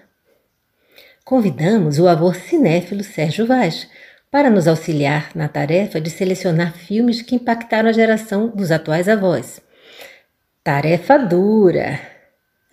Convidamos 1.26 2.00
o 2.00 2.08
avô 2.08 2.34
cinéfilo 2.34 3.04
Sérgio 3.04 3.46
Vaz 3.46 3.90
para 4.32 4.50
nos 4.50 4.70
auxiliar 4.70 5.32
na 5.36 5.50
tarefa 5.50 6.00
de 6.00 6.10
selecionar 6.10 6.74
filmes 6.74 7.22
que 7.22 7.36
impactaram 7.36 7.90
a 7.90 7.94
geração 7.94 8.48
dos 8.48 8.72
atuais 8.72 9.10
avós. 9.10 9.60
Tarefa 10.64 11.18
dura! 11.18 12.00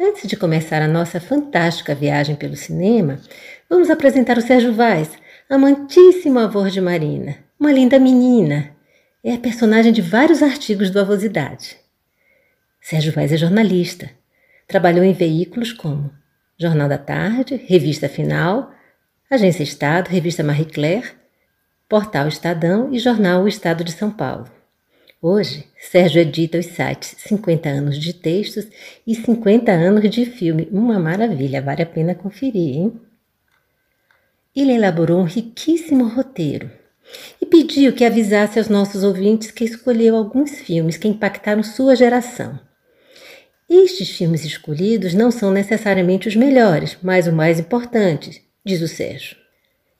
Antes 0.01 0.29
de 0.29 0.37
começar 0.37 0.81
a 0.81 0.89
nossa 0.89 1.19
fantástica 1.19 1.93
viagem 1.93 2.37
pelo 2.37 2.55
cinema, 2.55 3.19
vamos 3.69 3.91
apresentar 3.91 4.39
o 4.39 4.43
Sérgio 4.43 4.73
Vaz, 4.73 5.11
amantíssimo 5.51 6.39
avô 6.39 6.69
de 6.69 6.81
Marina. 6.81 7.44
Uma 7.59 7.73
linda 7.73 8.01
menina. 8.01 8.75
É 9.23 9.33
a 9.33 9.39
personagem 9.39 9.93
de 9.93 10.03
vários 10.03 10.43
artigos 10.43 10.91
do 10.91 10.99
Avosidade. 10.99 11.77
Sérgio 12.81 13.13
Vaz 13.13 13.33
é 13.33 13.37
jornalista. 13.37 14.11
Trabalhou 14.67 15.05
em 15.05 15.13
veículos 15.13 15.73
como 15.73 16.13
Jornal 16.59 16.89
da 16.89 16.99
Tarde, 16.99 17.55
Revista 17.55 18.09
Final, 18.09 18.73
Agência 19.31 19.63
Estado, 19.63 20.09
Revista 20.09 20.43
Marie 20.43 20.65
Claire, 20.65 21.13
Portal 21.89 22.27
Estadão 22.27 22.93
e 22.93 22.99
Jornal 22.99 23.45
O 23.45 23.49
Estado 23.49 23.85
de 23.85 23.93
São 23.93 24.11
Paulo. 24.11 24.51
Hoje, 25.23 25.65
Sérgio 25.79 26.21
edita 26.21 26.59
os 26.59 26.67
sites 26.67 27.15
50 27.19 27.69
anos 27.69 27.99
de 27.99 28.13
textos 28.13 28.67
e 29.07 29.15
50 29.15 29.71
anos 29.71 30.11
de 30.11 30.27
filme. 30.27 30.69
Uma 30.73 30.99
maravilha, 30.99 31.63
vale 31.63 31.83
a 31.83 31.87
pena 31.87 32.17
conferir, 32.17 32.77
hein? 32.77 33.01
Ele 34.55 34.73
elaborou 34.73 35.21
um 35.21 35.25
riquíssimo 35.25 36.09
roteiro 36.09 36.84
e 37.41 37.47
pediu 37.47 37.93
que 37.93 38.05
avisasse 38.05 38.59
aos 38.59 38.69
nossos 38.69 39.03
ouvintes 39.03 39.51
que 39.51 39.65
escolheu 39.65 40.17
alguns 40.17 40.53
filmes 40.53 40.97
que 40.97 41.09
impactaram 41.09 41.63
sua 41.63 41.95
geração. 41.95 42.59
Estes 43.69 44.11
filmes 44.11 44.45
escolhidos 44.45 45.15
não 45.15 45.31
são 45.31 45.51
necessariamente 45.51 46.29
os 46.29 46.37
melhores, 46.37 46.97
mas 47.03 47.27
os 47.27 47.33
mais 47.33 47.59
importantes, 47.59 48.41
diz 48.65 48.81
o 48.83 48.89
Sérgio. 48.89 49.37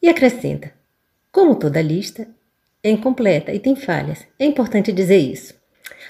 E 0.03 0.09
acrescenta: 0.09 0.73
como 1.33 1.55
toda 1.57 1.81
lista, 1.81 2.29
é 2.83 2.91
incompleta 2.91 3.53
e 3.53 3.59
tem 3.59 3.75
falhas. 3.75 4.27
É 4.39 4.45
importante 4.45 4.93
dizer 4.93 5.19
isso. 5.19 5.55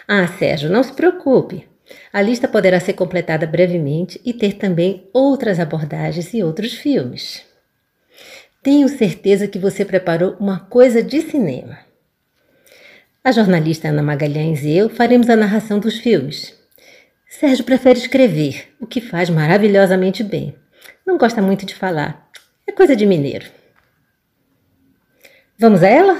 Ah, 0.06 0.26
Sérgio, 0.26 0.68
não 0.68 0.82
se 0.82 0.92
preocupe. 0.92 1.66
A 2.12 2.20
lista 2.20 2.48
poderá 2.48 2.80
ser 2.80 2.94
completada 2.94 3.46
brevemente 3.46 4.20
e 4.24 4.32
ter 4.32 4.54
também 4.54 5.08
outras 5.12 5.60
abordagens 5.60 6.34
e 6.34 6.42
outros 6.42 6.74
filmes. 6.74 7.42
Tenho 8.64 8.88
certeza 8.88 9.46
que 9.46 9.58
você 9.58 9.84
preparou 9.84 10.36
uma 10.40 10.58
coisa 10.58 11.02
de 11.02 11.20
cinema. 11.20 11.80
A 13.22 13.30
jornalista 13.30 13.88
Ana 13.88 14.02
Magalhães 14.02 14.64
e 14.64 14.74
eu 14.74 14.88
faremos 14.88 15.28
a 15.28 15.36
narração 15.36 15.78
dos 15.78 15.98
filmes. 15.98 16.58
Sérgio 17.28 17.62
prefere 17.62 17.98
escrever, 17.98 18.74
o 18.80 18.86
que 18.86 19.02
faz 19.02 19.28
maravilhosamente 19.28 20.24
bem. 20.24 20.54
Não 21.06 21.18
gosta 21.18 21.42
muito 21.42 21.66
de 21.66 21.74
falar. 21.74 22.30
É 22.66 22.72
coisa 22.72 22.96
de 22.96 23.04
mineiro. 23.04 23.44
Vamos 25.58 25.82
a 25.82 25.88
ela? 25.88 26.18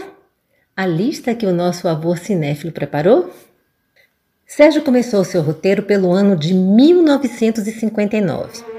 A 0.77 0.85
lista 0.85 1.35
que 1.35 1.47
o 1.47 1.53
nosso 1.53 1.89
avô 1.89 2.15
cinéfilo 2.15 2.73
preparou? 2.73 3.33
Sérgio 4.45 4.83
começou 4.83 5.25
seu 5.25 5.41
roteiro 5.41 5.85
pelo 5.85 6.13
ano 6.13 6.37
de 6.37 6.53
1959. 6.53 8.74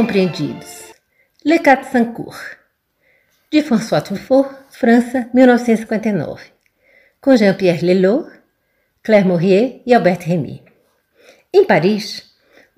Incompreendidos. 0.00 0.94
Le 1.44 1.58
Cat 1.58 1.84
Sancourt. 1.92 2.56
De 3.52 3.60
François 3.60 4.00
Truffaut, 4.00 4.48
França, 4.70 5.28
1959. 5.34 6.40
Com 7.20 7.36
Jean-Pierre 7.36 7.84
Lelot, 7.84 8.26
Claire 9.02 9.28
Maurier 9.28 9.82
e 9.84 9.92
Albert 9.92 10.20
Remy. 10.20 10.62
Em 11.52 11.66
Paris, 11.66 12.22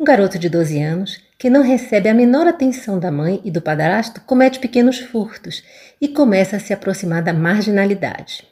um 0.00 0.04
garoto 0.04 0.36
de 0.36 0.48
12 0.48 0.82
anos, 0.82 1.20
que 1.38 1.48
não 1.48 1.62
recebe 1.62 2.08
a 2.08 2.14
menor 2.14 2.48
atenção 2.48 2.98
da 2.98 3.12
mãe 3.12 3.40
e 3.44 3.52
do 3.52 3.62
padrasto, 3.62 4.20
comete 4.22 4.58
pequenos 4.58 4.98
furtos 4.98 5.62
e 6.00 6.08
começa 6.08 6.56
a 6.56 6.60
se 6.60 6.72
aproximar 6.72 7.22
da 7.22 7.32
marginalidade. 7.32 8.44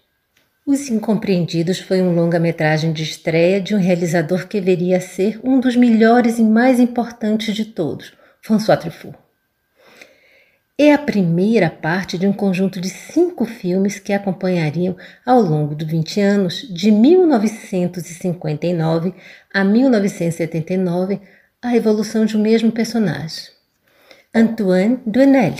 Os 0.65 0.89
Incompreendidos 0.89 1.81
foi 1.81 2.01
um 2.01 2.15
longa-metragem 2.15 2.93
de 2.93 3.03
estreia 3.03 3.61
de 3.61 3.75
um 3.75 3.81
realizador 3.81 4.47
que 4.47 4.61
deveria 4.61 5.01
ser 5.01 5.41
um 5.43 5.59
dos 5.59 5.75
melhores 5.75 6.39
e 6.39 6.45
mais 6.45 6.79
importantes 6.79 7.53
de 7.53 7.65
todos, 7.65 8.20
François 8.41 8.79
Truffaut. 8.79 9.19
É 10.79 10.95
a 10.95 10.99
primeira 10.99 11.69
parte 11.69 12.17
de 12.17 12.27
um 12.27 12.33
conjunto 12.33 12.81
de 12.81 12.89
cinco 12.89 13.45
filmes 13.45 13.99
que 13.99 14.15
acompanhariam 14.15 14.97
ao 15.27 15.43
longo 15.43 15.75
de 15.75 15.85
20 15.85 16.21
anos, 16.23 16.67
de 16.73 16.91
1959 16.91 19.13
a 19.53 19.63
1979, 19.63 21.21
a 21.61 21.77
evolução 21.77 22.25
de 22.25 22.35
um 22.35 22.41
mesmo 22.41 22.73
personagem, 22.73 23.51
Antoine 24.35 24.99
Duenel, 25.05 25.57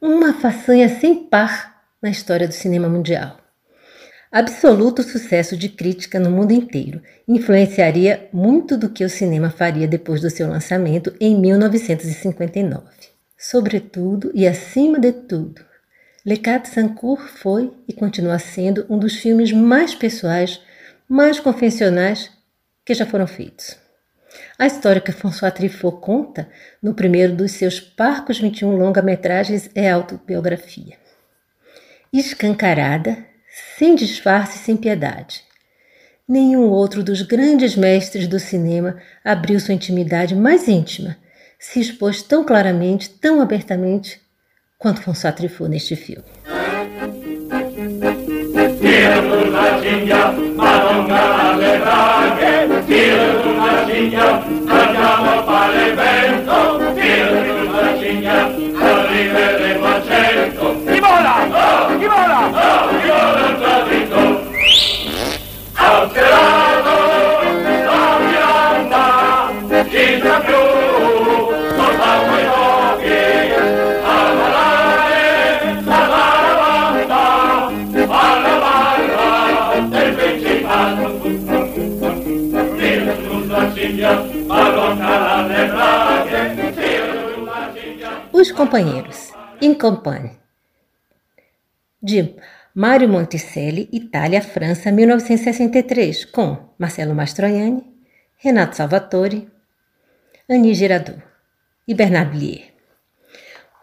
uma 0.00 0.32
façanha 0.32 0.88
sem 0.88 1.24
par 1.24 1.82
na 2.00 2.10
história 2.10 2.46
do 2.46 2.54
cinema 2.54 2.88
mundial. 2.88 3.45
Absoluto 4.38 5.02
sucesso 5.02 5.56
de 5.56 5.66
crítica 5.66 6.20
no 6.20 6.30
mundo 6.30 6.52
inteiro, 6.52 7.00
influenciaria 7.26 8.28
muito 8.30 8.76
do 8.76 8.90
que 8.90 9.02
o 9.02 9.08
cinema 9.08 9.48
faria 9.48 9.88
depois 9.88 10.20
do 10.20 10.28
seu 10.28 10.46
lançamento 10.46 11.10
em 11.18 11.34
1959. 11.40 12.84
Sobretudo 13.34 14.30
e 14.34 14.46
acima 14.46 15.00
de 15.00 15.10
tudo, 15.10 15.64
Le 16.22 16.36
Cat 16.36 16.68
Sancourt 16.68 17.22
foi 17.22 17.72
e 17.88 17.94
continua 17.94 18.38
sendo 18.38 18.84
um 18.90 18.98
dos 18.98 19.16
filmes 19.16 19.52
mais 19.52 19.94
pessoais, 19.94 20.60
mais 21.08 21.40
convencionais 21.40 22.30
que 22.84 22.92
já 22.92 23.06
foram 23.06 23.26
feitos. 23.26 23.78
A 24.58 24.66
história 24.66 25.00
que 25.00 25.12
François 25.12 25.50
Truffaut 25.50 25.98
conta 26.02 26.46
no 26.82 26.92
primeiro 26.92 27.34
dos 27.34 27.52
seus 27.52 27.80
parcos 27.80 28.38
21 28.38 28.76
longa-metragens 28.76 29.70
é 29.74 29.90
autobiografia. 29.90 30.98
Escancarada, 32.12 33.34
sem 33.78 33.94
disfarce 33.94 34.58
e 34.58 34.60
sem 34.60 34.76
piedade. 34.76 35.42
Nenhum 36.28 36.68
outro 36.68 37.02
dos 37.02 37.22
grandes 37.22 37.74
mestres 37.76 38.26
do 38.26 38.38
cinema 38.38 39.00
abriu 39.24 39.58
sua 39.60 39.74
intimidade 39.74 40.34
mais 40.34 40.68
íntima, 40.68 41.16
se 41.58 41.80
expôs 41.80 42.20
tão 42.22 42.44
claramente, 42.44 43.08
tão 43.08 43.40
abertamente, 43.40 44.20
quanto 44.78 45.00
François 45.00 45.34
Truffaut 45.34 45.70
neste 45.70 45.96
filme. 45.96 46.24
Companheiros, 88.56 89.32
In 89.60 89.74
Compagnie, 89.74 90.32
de 92.02 92.36
Mário 92.74 93.06
Monticelli, 93.06 93.86
Itália, 93.92 94.40
França, 94.40 94.90
1963, 94.90 96.24
com 96.24 96.70
Marcelo 96.78 97.14
Mastroianni, 97.14 97.84
Renato 98.38 98.74
Salvatore, 98.74 99.46
Annie 100.48 100.74
Girardot 100.74 101.22
e 101.86 101.92
Bernard 101.92 102.30
Blier. 102.30 102.72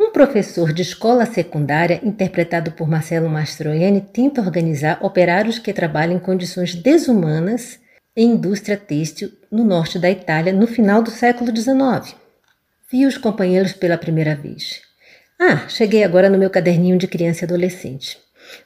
Um 0.01 0.11
professor 0.11 0.73
de 0.73 0.81
escola 0.81 1.27
secundária, 1.27 2.01
interpretado 2.03 2.71
por 2.71 2.89
Marcelo 2.89 3.29
Mastroianni, 3.29 4.01
tenta 4.01 4.41
organizar 4.41 4.97
operários 5.05 5.59
que 5.59 5.71
trabalham 5.71 6.15
em 6.15 6.19
condições 6.19 6.73
desumanas 6.73 7.79
em 8.17 8.31
indústria 8.31 8.75
têxtil 8.75 9.31
no 9.51 9.63
norte 9.63 9.99
da 9.99 10.09
Itália 10.09 10.51
no 10.51 10.65
final 10.65 11.03
do 11.03 11.11
século 11.11 11.55
XIX. 11.55 12.22
Vi 12.93 13.07
os 13.07 13.17
companheiros 13.17 13.73
pela 13.73 13.97
primeira 13.97 14.35
vez. 14.35 14.81
Ah, 15.41 15.67
cheguei 15.67 16.03
agora 16.03 16.29
no 16.29 16.37
meu 16.37 16.51
caderninho 16.51 16.95
de 16.95 17.07
criança 17.07 17.43
e 17.43 17.45
adolescente. 17.45 18.19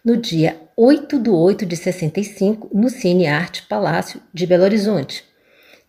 No 0.03 0.17
dia 0.17 0.57
8 0.75 1.17
de 1.17 1.29
8 1.29 1.65
de 1.65 1.77
65, 1.77 2.69
no 2.73 2.89
Cine 2.89 3.25
Arte 3.25 3.61
Palácio 3.69 4.19
de 4.33 4.45
Belo 4.45 4.65
Horizonte. 4.65 5.23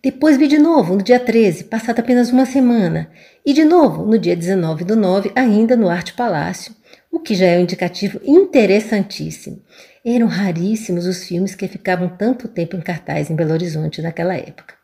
Depois 0.00 0.36
vi 0.36 0.46
de 0.46 0.56
novo 0.56 0.94
no 0.94 1.02
dia 1.02 1.18
13, 1.18 1.64
passada 1.64 2.00
apenas 2.00 2.30
uma 2.30 2.46
semana. 2.46 3.10
E 3.44 3.52
de 3.52 3.64
novo 3.64 4.06
no 4.06 4.16
dia 4.16 4.36
19 4.36 4.84
do 4.84 4.94
9, 4.94 5.32
ainda 5.34 5.74
no 5.74 5.88
Arte 5.88 6.12
Palácio, 6.12 6.72
o 7.10 7.18
que 7.18 7.34
já 7.34 7.46
é 7.46 7.58
um 7.58 7.62
indicativo 7.62 8.20
interessantíssimo. 8.22 9.60
Eram 10.04 10.28
raríssimos 10.28 11.06
os 11.06 11.24
filmes 11.24 11.56
que 11.56 11.66
ficavam 11.66 12.08
tanto 12.08 12.46
tempo 12.46 12.76
em 12.76 12.80
cartaz 12.80 13.30
em 13.30 13.34
Belo 13.34 13.54
Horizonte 13.54 14.00
naquela 14.00 14.36
época. 14.36 14.77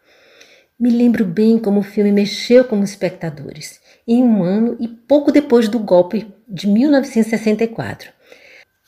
Me 0.79 0.91
lembro 0.91 1.25
bem 1.25 1.56
como 1.56 1.81
o 1.81 1.85
filme 1.85 2.11
mexeu 2.11 2.65
com 2.65 2.81
os 2.81 2.91
espectadores, 2.91 3.81
em 4.09 4.25
um 4.25 4.43
ano 4.43 4.76
e 4.81 4.88
pouco 4.88 5.31
depois 5.31 5.69
do 5.69 5.79
golpe 5.79 6.26
de 6.49 6.67
1964. 6.67 8.11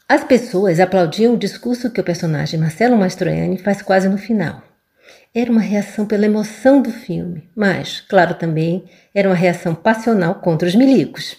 As 0.08 0.24
pessoas 0.24 0.80
aplaudiam 0.80 1.34
o 1.34 1.38
discurso 1.38 1.90
que 1.90 2.00
o 2.00 2.04
personagem 2.04 2.58
Marcelo 2.58 2.96
Mastroianni 2.96 3.58
faz 3.58 3.82
quase 3.82 4.08
no 4.08 4.18
final. 4.18 4.62
Era 5.32 5.50
uma 5.50 5.60
reação 5.60 6.06
pela 6.06 6.26
emoção 6.26 6.82
do 6.82 6.90
filme, 6.90 7.48
mas, 7.54 8.00
claro 8.00 8.34
também, 8.34 8.84
era 9.14 9.28
uma 9.28 9.36
reação 9.36 9.72
passional 9.72 10.36
contra 10.36 10.66
os 10.66 10.74
milicos. 10.74 11.36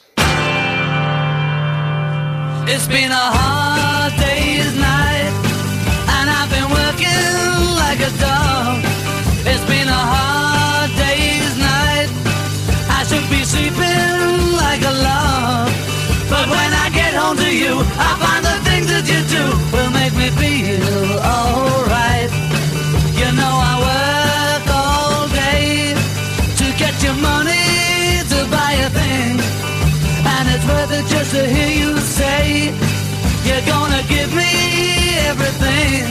It's 2.70 2.88
been 2.88 3.12
a 3.12 3.32
hard 3.32 4.16
day's 4.18 4.74
night, 4.76 4.97
sleeping 13.48 14.36
like 14.64 14.82
a 14.92 14.94
log. 15.08 15.72
But 16.34 16.46
when 16.56 16.72
I 16.84 16.88
get 17.00 17.14
home 17.16 17.38
to 17.46 17.52
you, 17.64 17.74
I 18.08 18.12
find 18.24 18.44
the 18.44 18.58
things 18.68 18.88
that 18.92 19.06
you 19.12 19.20
do 19.36 19.44
will 19.74 19.92
make 20.00 20.14
me 20.22 20.28
feel 20.42 21.08
alright. 21.24 22.32
You 23.20 23.30
know 23.40 23.54
I 23.72 23.74
work 23.88 24.66
all 24.84 25.22
day 25.32 25.96
to 26.60 26.66
get 26.82 26.96
your 27.06 27.18
money 27.30 27.68
to 28.32 28.40
buy 28.52 28.74
a 28.88 28.90
thing, 29.00 29.40
and 30.34 30.44
it's 30.54 30.66
worth 30.68 30.92
it 31.00 31.06
just 31.08 31.32
to 31.32 31.44
hear 31.56 31.72
you 31.82 31.92
say 32.20 32.76
you're 33.48 33.68
gonna 33.74 34.04
give 34.12 34.30
me 34.42 34.52
everything. 35.32 36.04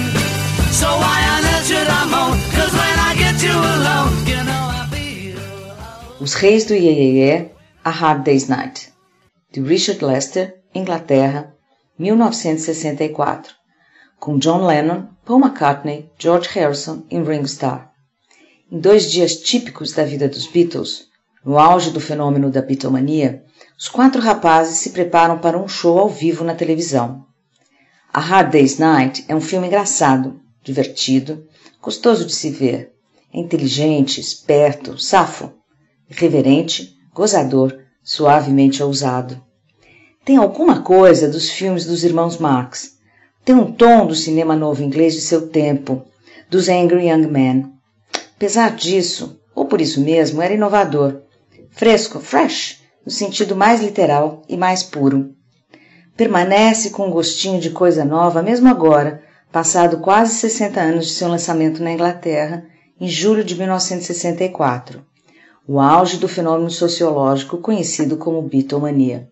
So 0.81 0.89
why 1.03 1.19
on 1.35 1.43
earth 1.53 1.67
should 1.69 1.89
I 2.01 2.03
moan? 2.13 2.35
Cause 2.57 2.73
when 2.81 2.97
I 3.09 3.13
get 3.23 3.37
you 3.45 3.57
alone, 3.75 4.15
you 4.33 4.41
know 4.49 4.65
I. 4.73 4.76
Os 6.27 6.35
Reis 6.35 6.65
do 6.65 6.75
Iê 6.75 7.53
A 7.85 7.91
Hard 7.91 8.25
Day's 8.25 8.49
Night, 8.49 8.93
de 9.53 9.61
Richard 9.61 10.05
Lester, 10.05 10.61
Inglaterra, 10.75 11.55
1964, 11.97 13.55
com 14.19 14.37
John 14.37 14.67
Lennon, 14.67 15.07
Paul 15.25 15.39
McCartney, 15.39 16.11
George 16.19 16.49
Harrison 16.49 17.05
e 17.09 17.17
Ringo 17.21 17.47
Starr. 17.47 17.93
Em 18.73 18.81
dois 18.81 19.09
dias 19.09 19.37
típicos 19.37 19.93
da 19.93 20.05
vida 20.05 20.29
dos 20.29 20.49
Beatles, 20.49 21.07
no 21.45 21.61
auge 21.61 21.93
do 21.93 22.01
fenômeno 22.01 22.51
da 22.51 22.61
Beatlemania, 22.61 23.45
os 23.79 23.89
quatro 23.89 24.21
rapazes 24.21 24.79
se 24.79 24.91
preparam 24.91 25.39
para 25.39 25.57
um 25.57 25.69
show 25.69 25.97
ao 25.97 26.09
vivo 26.09 26.43
na 26.43 26.57
televisão. 26.57 27.25
A 28.13 28.19
Hard 28.19 28.51
Day's 28.51 28.79
Night 28.81 29.25
é 29.29 29.37
um 29.37 29.41
filme 29.41 29.69
engraçado, 29.69 30.41
divertido, 30.61 31.47
gostoso 31.81 32.27
de 32.27 32.35
se 32.35 32.51
ver. 32.51 32.93
É 33.33 33.39
inteligente, 33.39 34.21
esperto, 34.21 34.99
safo, 34.99 35.55
irreverente, 36.11 36.97
gozador, 37.15 37.79
suavemente 38.03 38.83
ousado. 38.83 39.41
Tem 40.25 40.37
alguma 40.37 40.83
coisa 40.83 41.29
dos 41.29 41.51
filmes 41.51 41.85
dos 41.87 42.05
irmãos 42.05 42.39
Marx. 42.39 42.97
Tem 43.45 43.55
um 43.55 43.73
tom 43.73 44.07
do 44.07 44.15
cinema 44.15 44.57
novo 44.57 44.83
inglês 44.83 45.15
de 45.15 45.21
seu 45.21 45.49
tempo, 45.49 46.05
dos 46.51 46.69
Angry 46.69 47.09
Young 47.09 47.27
Men. 47.29 47.73
Apesar 48.37 48.75
disso, 48.75 49.41
ou 49.55 49.67
por 49.67 49.81
isso 49.81 50.01
mesmo, 50.01 50.43
era 50.43 50.55
inovador. 50.55 51.23
Fresco, 51.71 52.21
fresh, 52.21 52.83
no 53.05 53.11
sentido 53.11 53.55
mais 53.55 53.81
literal 53.81 54.43
e 54.49 54.57
mais 54.57 54.83
puro. 54.83 55.35
Permanece 56.17 56.91
com 56.91 57.07
um 57.07 57.11
gostinho 57.11 57.61
de 57.61 57.71
coisa 57.71 58.05
nova 58.05 58.43
mesmo 58.43 58.69
agora, 58.69 59.23
passado 59.53 59.99
quase 59.99 60.35
60 60.35 60.81
anos 60.81 61.07
de 61.07 61.13
seu 61.13 61.29
lançamento 61.29 61.83
na 61.83 61.93
Inglaterra, 61.93 62.65
em 63.01 63.07
julho 63.07 63.45
de 63.45 63.55
1964, 63.57 65.05
o 65.69 65.81
auge 65.81 66.19
do 66.19 66.29
fenômeno 66.29 66.71
sociológico 66.71 67.59
conhecido 67.59 68.17
como 68.17 68.41
Beatlemania. 68.43 69.29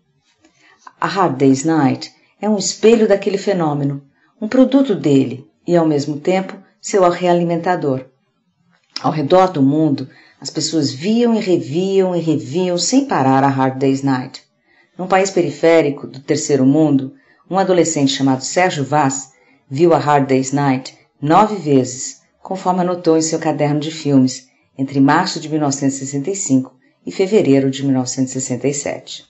A 1.00 1.06
Hard 1.06 1.36
Day's 1.36 1.64
Night 1.64 2.12
é 2.40 2.48
um 2.48 2.56
espelho 2.56 3.06
daquele 3.06 3.38
fenômeno, 3.38 4.02
um 4.40 4.48
produto 4.48 4.96
dele 4.96 5.48
e, 5.66 5.76
ao 5.76 5.86
mesmo 5.86 6.18
tempo, 6.18 6.56
seu 6.80 7.08
realimentador. 7.08 8.06
Ao 9.00 9.12
redor 9.12 9.52
do 9.52 9.62
mundo, 9.62 10.08
as 10.40 10.50
pessoas 10.50 10.92
viam 10.92 11.34
e 11.34 11.40
reviam 11.40 12.16
e 12.16 12.20
reviam 12.20 12.76
sem 12.76 13.06
parar 13.06 13.44
a 13.44 13.48
Hard 13.48 13.78
Day's 13.78 14.02
Night. 14.02 14.42
Num 14.98 15.06
país 15.06 15.30
periférico 15.30 16.06
do 16.06 16.20
terceiro 16.20 16.66
mundo, 16.66 17.14
um 17.48 17.58
adolescente 17.58 18.12
chamado 18.12 18.42
Sérgio 18.42 18.84
Vaz 18.84 19.30
viu 19.70 19.94
a 19.94 19.98
Hard 19.98 20.28
Day's 20.28 20.52
Night 20.52 20.98
nove 21.22 21.54
vezes, 21.56 22.22
conforme 22.42 22.80
anotou 22.80 23.16
em 23.16 23.22
seu 23.22 23.38
caderno 23.38 23.80
de 23.80 23.90
filmes, 23.90 24.48
entre 24.76 25.00
março 25.00 25.40
de 25.40 25.48
1965 25.48 26.72
e 27.06 27.12
fevereiro 27.12 27.70
de 27.70 27.82
1967. 27.84 29.24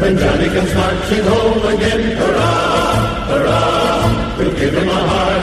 When 0.00 0.16
Johnny 0.16 0.48
comes 0.48 0.74
marching 0.74 1.24
home 1.24 1.66
again, 1.74 2.16
hurrah, 2.16 3.26
hurrah, 3.28 4.38
we'll 4.38 4.54
give 4.58 4.74
him 4.74 4.88
a 4.88 4.92
hearty 4.92 5.39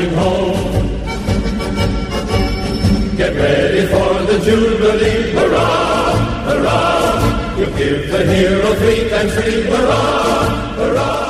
marching 0.00 0.14
home. 0.16 0.88
Get 3.16 3.36
ready 3.36 3.86
for 3.86 4.24
the 4.24 4.38
Jubilee, 4.44 5.32
hurrah, 5.32 6.16
hurrah. 6.44 7.56
We'll 7.56 7.76
give 7.76 8.10
the 8.10 8.24
hero 8.24 8.74
three 8.74 9.10
times 9.10 9.34
three, 9.34 9.62
hurrah, 9.62 10.74
hurrah. 10.76 11.26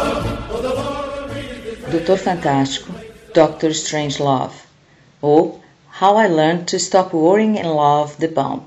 Doutor 1.91 2.17
Fantástico, 2.17 2.95
Doctor 3.35 3.75
Strange 3.75 4.21
Love, 4.21 4.55
ou 5.21 5.61
How 5.89 6.17
I 6.17 6.29
Learned 6.29 6.69
to 6.69 6.79
Stop 6.79 7.13
Worrying 7.13 7.59
and 7.59 7.75
Love 7.75 8.17
the 8.19 8.29
Bomb, 8.29 8.63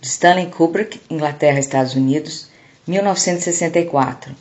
de 0.00 0.08
Stanley 0.08 0.46
Kubrick, 0.46 1.00
Inglaterra, 1.08 1.60
Estados 1.60 1.94
Unidos, 1.94 2.48
1964, 2.88 4.34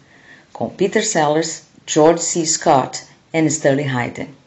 com 0.51 0.69
Peter 0.71 1.05
Sellers, 1.05 1.61
George 1.85 2.21
C. 2.23 2.43
Scott 2.47 3.03
e 3.31 3.47
Sterling 3.47 3.89
Hayden. 3.95 4.38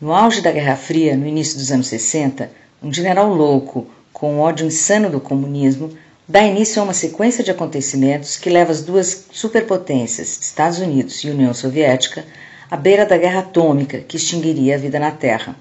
No 0.00 0.12
auge 0.12 0.40
da 0.40 0.50
Guerra 0.50 0.74
Fria, 0.74 1.16
no 1.16 1.24
início 1.24 1.56
dos 1.56 1.70
anos 1.70 1.86
60, 1.86 2.50
um 2.82 2.92
general 2.92 3.32
louco, 3.32 3.86
com 4.12 4.34
o 4.34 4.40
ódio 4.40 4.66
insano 4.66 5.08
do 5.08 5.20
comunismo, 5.20 5.96
dá 6.26 6.42
início 6.42 6.82
a 6.82 6.84
uma 6.84 6.92
sequência 6.92 7.44
de 7.44 7.52
acontecimentos 7.52 8.36
que 8.36 8.50
leva 8.50 8.72
as 8.72 8.82
duas 8.82 9.26
superpotências, 9.30 10.40
Estados 10.42 10.80
Unidos 10.80 11.22
e 11.22 11.30
União 11.30 11.54
Soviética, 11.54 12.24
à 12.68 12.76
beira 12.76 13.06
da 13.06 13.16
guerra 13.16 13.38
atômica 13.38 14.00
que 14.00 14.16
extinguiria 14.16 14.74
a 14.74 14.78
vida 14.78 14.98
na 14.98 15.12
Terra. 15.12 15.54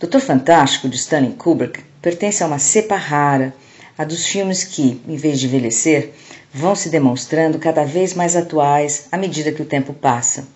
Doutor 0.00 0.20
Fantástico, 0.20 0.88
de 0.88 0.96
Stanley 0.96 1.34
Kubrick, 1.34 1.84
pertence 2.02 2.42
a 2.42 2.46
uma 2.48 2.58
cepa 2.58 2.96
rara, 2.96 3.54
a 3.96 4.02
dos 4.02 4.26
filmes 4.26 4.64
que, 4.64 5.00
em 5.06 5.16
vez 5.16 5.38
de 5.38 5.46
envelhecer, 5.46 6.12
vão 6.52 6.74
se 6.74 6.88
demonstrando 6.88 7.60
cada 7.60 7.84
vez 7.84 8.12
mais 8.12 8.34
atuais 8.34 9.06
à 9.12 9.16
medida 9.16 9.52
que 9.52 9.62
o 9.62 9.66
tempo 9.66 9.94
passa. 9.94 10.48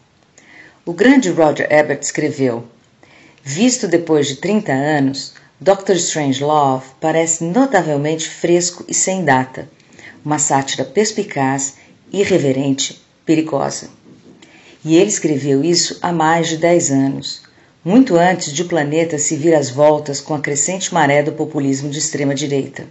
O 0.85 0.92
grande 0.92 1.30
Roger 1.30 1.68
Ebert 1.70 2.00
escreveu: 2.02 2.64
Visto 3.42 3.88
depois 3.88 4.28
de 4.28 4.37
30 4.37 4.70
anos, 4.73 5.32
Doctor 5.59 5.97
Strange 5.97 6.44
Love 6.44 6.87
parece 7.00 7.42
notavelmente 7.42 8.28
fresco 8.28 8.85
e 8.87 8.94
sem 8.94 9.25
data, 9.25 9.68
uma 10.25 10.38
sátira 10.38 10.85
perspicaz, 10.85 11.75
irreverente, 12.12 13.00
perigosa. 13.25 13.88
E 14.85 14.97
ele 14.97 15.09
escreveu 15.09 15.64
isso 15.64 15.99
há 16.02 16.12
mais 16.12 16.49
de 16.49 16.59
10 16.59 16.90
anos, 16.90 17.42
muito 17.82 18.16
antes 18.16 18.52
de 18.52 18.62
o 18.62 18.68
planeta 18.68 19.18
se 19.18 19.37
vir 19.37 19.54
às 19.54 19.70
voltas 19.70 20.20
com 20.20 20.35
a 20.35 20.40
crescente 20.40 20.92
maré 20.92 21.23
do 21.23 21.32
populismo 21.32 21.88
de 21.88 21.99
extrema 21.99 22.35
direita. 22.35 22.87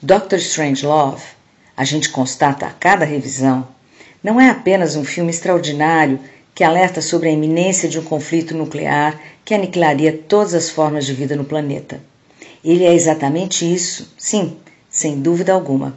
Doctor 0.00 0.38
Strange 0.38 0.86
Love, 0.86 1.22
a 1.76 1.84
gente 1.84 2.10
constata 2.10 2.66
a 2.66 2.70
cada 2.70 3.04
revisão, 3.04 3.66
não 4.22 4.40
é 4.40 4.50
apenas 4.50 4.94
um 4.94 5.04
filme 5.04 5.30
extraordinário 5.30 6.20
que 6.58 6.64
alerta 6.64 7.00
sobre 7.00 7.28
a 7.28 7.32
iminência 7.32 7.88
de 7.88 8.00
um 8.00 8.02
conflito 8.02 8.52
nuclear 8.52 9.16
que 9.44 9.54
aniquilaria 9.54 10.12
todas 10.12 10.54
as 10.54 10.68
formas 10.68 11.06
de 11.06 11.14
vida 11.14 11.36
no 11.36 11.44
planeta. 11.44 12.00
Ele 12.64 12.82
é 12.82 12.92
exatamente 12.92 13.64
isso, 13.72 14.12
sim, 14.18 14.56
sem 14.90 15.20
dúvida 15.20 15.52
alguma. 15.52 15.96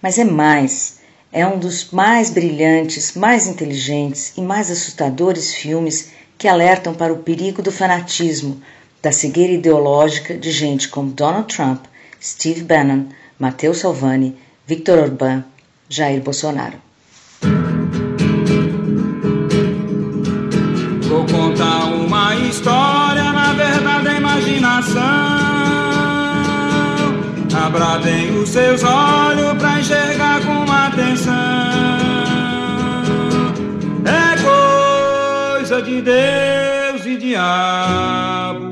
Mas 0.00 0.16
é 0.16 0.22
mais. 0.22 1.00
É 1.32 1.44
um 1.44 1.58
dos 1.58 1.90
mais 1.90 2.30
brilhantes, 2.30 3.14
mais 3.14 3.48
inteligentes 3.48 4.32
e 4.36 4.40
mais 4.40 4.70
assustadores 4.70 5.52
filmes 5.52 6.10
que 6.38 6.46
alertam 6.46 6.94
para 6.94 7.12
o 7.12 7.24
perigo 7.24 7.60
do 7.60 7.72
fanatismo, 7.72 8.62
da 9.02 9.10
cegueira 9.10 9.54
ideológica 9.54 10.36
de 10.36 10.52
gente 10.52 10.88
como 10.88 11.10
Donald 11.10 11.52
Trump, 11.52 11.84
Steve 12.22 12.62
Bannon, 12.62 13.06
Matteo 13.36 13.74
Salvani, 13.74 14.36
Victor 14.68 15.00
Orbán, 15.00 15.42
Jair 15.88 16.22
Bolsonaro. 16.22 16.83
Vou 21.14 21.24
contar 21.26 21.84
uma 21.84 22.34
história, 22.34 23.30
na 23.30 23.52
verdade 23.52 24.08
é 24.08 24.16
imaginação. 24.16 25.00
Abra 27.64 27.98
bem 28.02 28.36
os 28.36 28.48
seus 28.48 28.82
olhos 28.82 29.52
pra 29.56 29.78
enxergar 29.78 30.40
com 30.40 30.64
atenção. 30.72 31.32
É 34.04 34.34
coisa 35.62 35.80
de 35.82 36.02
Deus 36.02 37.06
e 37.06 37.16
diabo 37.16 38.64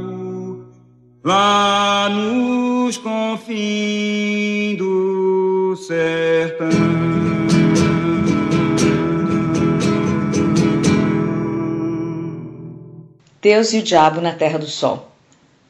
lá 1.24 2.08
nos 2.08 2.98
confins 2.98 4.76
do 4.78 5.76
sertão. 5.76 7.01
Deus 13.42 13.72
e 13.72 13.80
o 13.80 13.82
Diabo 13.82 14.20
na 14.20 14.30
Terra 14.30 14.56
do 14.56 14.68
Sol, 14.68 15.10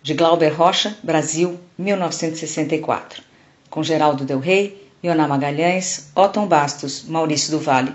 de 0.02 0.12
Glauber 0.12 0.50
Rocha, 0.50 0.94
Brasil, 1.02 1.58
1964, 1.78 3.22
com 3.70 3.82
Geraldo 3.82 4.26
Del 4.26 4.40
Rey, 4.40 4.90
Ioná 5.02 5.26
Magalhães, 5.26 6.10
Otton 6.14 6.46
Bastos, 6.46 7.06
Maurício 7.08 7.50
do 7.50 7.58
Vale. 7.58 7.94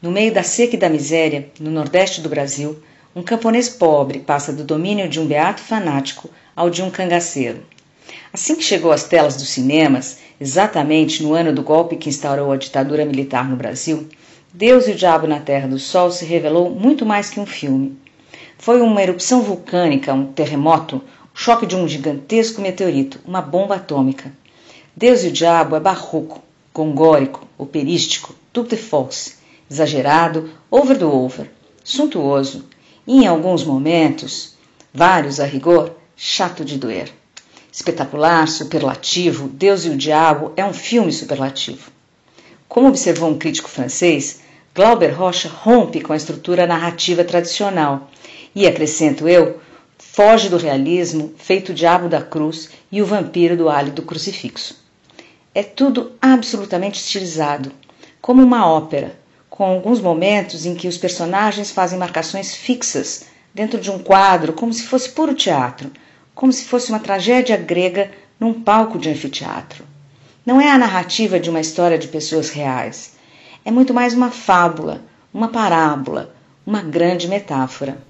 No 0.00 0.10
meio 0.10 0.32
da 0.32 0.42
seca 0.42 0.74
e 0.74 0.78
da 0.78 0.88
miséria, 0.88 1.50
no 1.60 1.70
nordeste 1.70 2.22
do 2.22 2.30
Brasil, 2.30 2.82
um 3.14 3.22
camponês 3.22 3.68
pobre 3.68 4.20
passa 4.20 4.54
do 4.54 4.64
domínio 4.64 5.06
de 5.06 5.20
um 5.20 5.26
beato 5.26 5.60
fanático 5.60 6.30
ao 6.56 6.70
de 6.70 6.82
um 6.82 6.90
cangaceiro. 6.90 7.62
Assim 8.32 8.56
que 8.56 8.64
chegou 8.64 8.90
às 8.90 9.04
telas 9.04 9.36
dos 9.36 9.50
cinemas, 9.50 10.20
exatamente 10.40 11.22
no 11.22 11.34
ano 11.34 11.52
do 11.52 11.62
golpe 11.62 11.96
que 11.96 12.08
instaurou 12.08 12.52
a 12.52 12.56
ditadura 12.56 13.04
militar 13.04 13.50
no 13.50 13.54
Brasil, 13.54 14.08
Deus 14.50 14.88
e 14.88 14.92
o 14.92 14.94
Diabo 14.94 15.26
na 15.26 15.40
Terra 15.40 15.68
do 15.68 15.78
Sol 15.78 16.10
se 16.10 16.24
revelou 16.24 16.70
muito 16.70 17.04
mais 17.04 17.28
que 17.28 17.38
um 17.38 17.44
filme. 17.44 18.07
Foi 18.60 18.82
uma 18.82 19.00
erupção 19.00 19.40
vulcânica, 19.40 20.12
um 20.12 20.32
terremoto, 20.32 20.96
o 20.96 21.02
choque 21.32 21.64
de 21.64 21.76
um 21.76 21.86
gigantesco 21.86 22.60
meteorito, 22.60 23.20
uma 23.24 23.40
bomba 23.40 23.76
atômica. 23.76 24.32
Deus 24.96 25.22
e 25.22 25.28
o 25.28 25.32
diabo 25.32 25.76
é 25.76 25.80
barroco, 25.80 26.42
gongórico, 26.74 27.46
operístico, 27.56 28.34
tudo 28.52 28.70
de 28.70 28.76
force, 28.76 29.36
exagerado, 29.70 30.50
over 30.68 30.98
do 30.98 31.08
over, 31.08 31.48
suntuoso 31.84 32.64
e, 33.06 33.22
em 33.22 33.26
alguns 33.28 33.62
momentos, 33.62 34.56
vários 34.92 35.38
a 35.38 35.44
rigor, 35.44 35.92
chato 36.16 36.64
de 36.64 36.78
doer. 36.78 37.12
Espetacular, 37.72 38.48
superlativo, 38.48 39.48
Deus 39.48 39.84
e 39.84 39.90
o 39.90 39.96
Diabo 39.96 40.52
é 40.56 40.64
um 40.64 40.72
filme 40.72 41.12
superlativo. 41.12 41.92
Como 42.68 42.88
observou 42.88 43.30
um 43.30 43.38
crítico 43.38 43.68
francês, 43.68 44.40
Glauber 44.74 45.10
Rocha 45.10 45.48
rompe 45.48 46.00
com 46.00 46.12
a 46.12 46.16
estrutura 46.16 46.66
narrativa 46.66 47.22
tradicional 47.22 48.10
e, 48.58 48.66
acrescento 48.66 49.28
eu, 49.28 49.60
foge 49.96 50.48
do 50.48 50.56
realismo 50.56 51.32
feito 51.38 51.68
o 51.68 51.74
diabo 51.74 52.08
da 52.08 52.20
cruz 52.20 52.70
e 52.90 53.00
o 53.00 53.06
vampiro 53.06 53.56
do 53.56 53.68
alho 53.68 53.92
do 53.92 54.02
crucifixo. 54.02 54.84
É 55.54 55.62
tudo 55.62 56.10
absolutamente 56.20 56.98
estilizado, 56.98 57.70
como 58.20 58.42
uma 58.42 58.66
ópera, 58.66 59.16
com 59.48 59.62
alguns 59.62 60.00
momentos 60.00 60.66
em 60.66 60.74
que 60.74 60.88
os 60.88 60.98
personagens 60.98 61.70
fazem 61.70 61.96
marcações 61.96 62.52
fixas 62.52 63.26
dentro 63.54 63.80
de 63.80 63.92
um 63.92 63.98
quadro, 64.00 64.52
como 64.52 64.72
se 64.72 64.82
fosse 64.82 65.10
puro 65.10 65.36
teatro, 65.36 65.92
como 66.34 66.52
se 66.52 66.64
fosse 66.64 66.90
uma 66.90 66.98
tragédia 66.98 67.56
grega 67.56 68.10
num 68.40 68.60
palco 68.60 68.98
de 68.98 69.08
anfiteatro. 69.08 69.84
Não 70.44 70.60
é 70.60 70.68
a 70.68 70.78
narrativa 70.78 71.38
de 71.38 71.48
uma 71.48 71.60
história 71.60 71.96
de 71.96 72.08
pessoas 72.08 72.50
reais. 72.50 73.12
É 73.64 73.70
muito 73.70 73.94
mais 73.94 74.14
uma 74.14 74.32
fábula, 74.32 75.00
uma 75.32 75.46
parábola, 75.46 76.34
uma 76.66 76.82
grande 76.82 77.28
metáfora. 77.28 78.07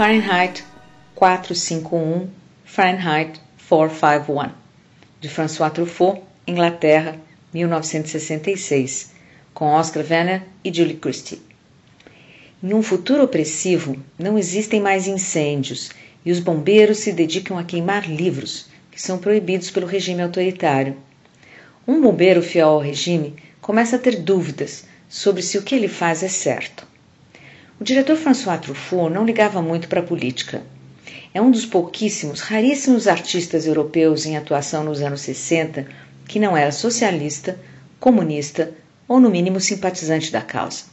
Fahrenheit 0.00 0.64
451, 1.14 2.30
Fahrenheit 2.64 3.38
451, 3.68 4.50
de 5.20 5.28
François 5.28 5.70
Truffaut, 5.70 6.22
Inglaterra, 6.46 7.20
1966, 7.52 9.10
com 9.52 9.66
Oscar 9.66 10.02
Werner 10.10 10.42
e 10.64 10.72
Julie 10.72 10.96
Christie. 10.96 11.42
Em 12.62 12.72
um 12.72 12.82
futuro 12.82 13.24
opressivo, 13.24 13.94
não 14.18 14.38
existem 14.38 14.80
mais 14.80 15.06
incêndios 15.06 15.90
e 16.24 16.32
os 16.32 16.40
bombeiros 16.40 16.96
se 16.96 17.12
dedicam 17.12 17.58
a 17.58 17.64
queimar 17.64 18.08
livros, 18.08 18.70
que 18.90 19.02
são 19.02 19.18
proibidos 19.18 19.70
pelo 19.70 19.86
regime 19.86 20.22
autoritário. 20.22 20.96
Um 21.86 22.00
bombeiro 22.00 22.40
fiel 22.40 22.70
ao 22.70 22.80
regime 22.80 23.36
começa 23.60 23.96
a 23.96 23.98
ter 23.98 24.16
dúvidas 24.16 24.86
sobre 25.10 25.42
se 25.42 25.58
o 25.58 25.62
que 25.62 25.74
ele 25.74 25.88
faz 25.88 26.22
é 26.22 26.28
certo. 26.28 26.88
O 27.80 27.84
diretor 27.84 28.14
François 28.14 28.60
Truffaut 28.60 29.10
não 29.10 29.24
ligava 29.24 29.62
muito 29.62 29.88
para 29.88 30.00
a 30.00 30.02
política. 30.02 30.62
É 31.32 31.40
um 31.40 31.50
dos 31.50 31.64
pouquíssimos, 31.64 32.40
raríssimos 32.40 33.08
artistas 33.08 33.66
europeus 33.66 34.26
em 34.26 34.36
atuação 34.36 34.84
nos 34.84 35.00
anos 35.00 35.22
60 35.22 35.86
que 36.28 36.38
não 36.38 36.54
era 36.54 36.72
socialista, 36.72 37.58
comunista 37.98 38.74
ou, 39.08 39.18
no 39.18 39.30
mínimo, 39.30 39.58
simpatizante 39.58 40.30
da 40.30 40.42
causa. 40.42 40.84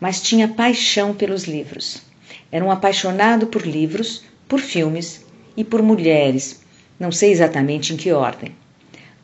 Mas 0.00 0.20
tinha 0.20 0.48
paixão 0.48 1.14
pelos 1.14 1.44
livros. 1.44 2.02
Era 2.50 2.64
um 2.64 2.72
apaixonado 2.72 3.46
por 3.46 3.64
livros, 3.64 4.24
por 4.48 4.58
filmes 4.58 5.24
e 5.56 5.62
por 5.62 5.80
mulheres, 5.84 6.62
não 6.98 7.12
sei 7.12 7.30
exatamente 7.30 7.94
em 7.94 7.96
que 7.96 8.10
ordem. 8.10 8.56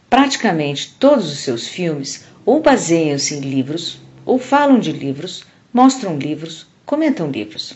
Praticamente 0.09 0.95
todos 1.01 1.29
os 1.29 1.41
seus 1.41 1.67
filmes 1.67 2.25
ou 2.47 2.63
baseiam-se 2.63 3.35
em 3.35 3.41
livros, 3.41 3.99
ou 4.25 4.39
falam 4.39 4.79
de 4.79 4.93
livros, 4.93 5.45
mostram 5.73 6.19
livros, 6.19 6.67
comentam 6.85 7.31
livros. 7.31 7.75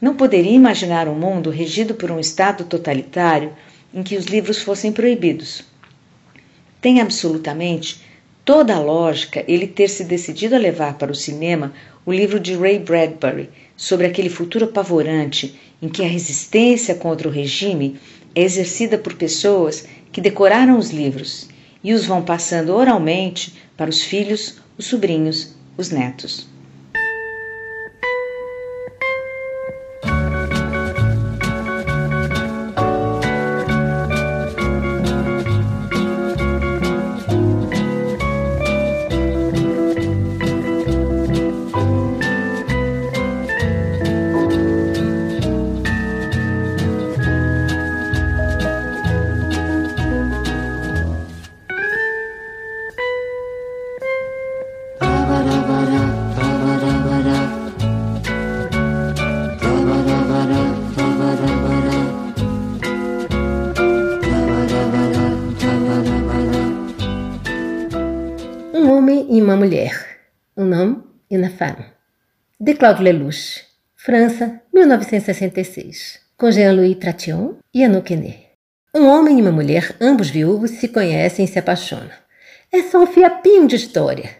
Não 0.00 0.16
poderia 0.16 0.52
imaginar 0.52 1.06
um 1.06 1.14
mundo 1.14 1.50
regido 1.50 1.94
por 1.94 2.10
um 2.10 2.18
Estado 2.18 2.64
totalitário 2.64 3.52
em 3.94 4.02
que 4.02 4.16
os 4.16 4.26
livros 4.26 4.60
fossem 4.60 4.90
proibidos. 4.90 5.62
Tem 6.80 7.00
absolutamente 7.00 8.02
toda 8.44 8.74
a 8.74 8.80
lógica 8.80 9.44
ele 9.46 9.68
ter 9.68 9.88
se 9.88 10.02
decidido 10.02 10.56
a 10.56 10.58
levar 10.58 10.94
para 10.94 11.12
o 11.12 11.14
cinema 11.14 11.72
o 12.04 12.12
livro 12.12 12.40
de 12.40 12.56
Ray 12.56 12.80
Bradbury 12.80 13.48
sobre 13.76 14.06
aquele 14.06 14.28
futuro 14.28 14.64
apavorante 14.64 15.56
em 15.80 15.88
que 15.88 16.02
a 16.04 16.08
resistência 16.08 16.96
contra 16.96 17.28
o 17.28 17.30
regime 17.30 18.00
é 18.34 18.42
exercida 18.42 18.98
por 18.98 19.14
pessoas 19.14 19.86
que 20.10 20.20
decoraram 20.20 20.76
os 20.76 20.90
livros 20.90 21.48
e 21.84 21.92
os 21.92 22.04
vão 22.04 22.22
passando 22.22 22.74
oralmente 22.74 23.54
para 23.76 23.90
os 23.90 24.02
filhos, 24.02 24.56
os 24.76 24.86
sobrinhos, 24.86 25.54
os 25.76 25.90
netos. 25.90 26.51
Claude 72.82 73.00
Lelouch, 73.00 73.62
França, 73.94 74.60
1966. 74.74 76.18
Com 76.36 76.50
Jean-Louis 76.50 76.96
Tration 76.96 77.54
e 77.72 77.84
Anouk 77.84 78.08
Quenet. 78.08 78.48
Um 78.92 79.06
homem 79.06 79.38
e 79.38 79.40
uma 79.40 79.52
mulher, 79.52 79.94
ambos 80.00 80.28
viúvos, 80.28 80.72
se 80.72 80.88
conhecem 80.88 81.44
e 81.44 81.48
se 81.48 81.60
apaixonam. 81.60 82.10
É 82.72 82.82
só 82.82 82.98
um 82.98 83.06
fiapinho 83.06 83.68
de 83.68 83.76
história, 83.76 84.30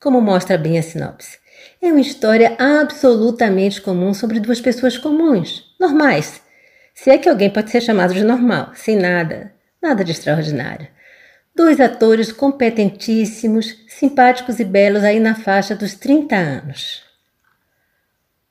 como 0.00 0.20
mostra 0.20 0.56
bem 0.56 0.78
a 0.78 0.82
sinopse. 0.82 1.38
É 1.82 1.88
uma 1.88 1.98
história 1.98 2.54
absolutamente 2.56 3.80
comum 3.80 4.14
sobre 4.14 4.38
duas 4.38 4.60
pessoas 4.60 4.96
comuns, 4.96 5.64
normais. 5.80 6.40
Se 6.94 7.10
é 7.10 7.18
que 7.18 7.28
alguém 7.28 7.50
pode 7.50 7.72
ser 7.72 7.80
chamado 7.80 8.14
de 8.14 8.22
normal, 8.22 8.70
sem 8.76 8.94
nada, 8.94 9.52
nada 9.82 10.04
de 10.04 10.12
extraordinário. 10.12 10.86
Dois 11.52 11.80
atores 11.80 12.30
competentíssimos, 12.30 13.74
simpáticos 13.88 14.60
e 14.60 14.64
belos 14.64 15.02
aí 15.02 15.18
na 15.18 15.34
faixa 15.34 15.74
dos 15.74 15.96
30 15.96 16.36
anos. 16.36 17.07